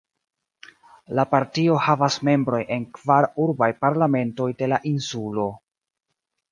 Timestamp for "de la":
4.63-4.83